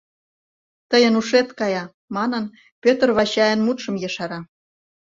—Тыйын 0.89 1.13
ушет 1.19 1.49
кая,— 1.59 1.83
манын, 2.15 2.45
Пӧтыр 2.83 3.09
Вачайын 3.17 3.59
мутшым 3.65 3.95
ешара... 4.07 4.39